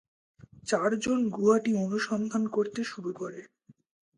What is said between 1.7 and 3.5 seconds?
অনুসন্ধান করতে শুরু করে।